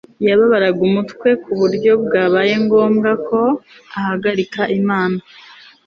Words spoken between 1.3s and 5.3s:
ku buryo byabaye ngombwa ko ahagarika inama